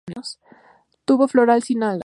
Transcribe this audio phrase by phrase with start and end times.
[1.05, 1.99] Tubo floral sin alas.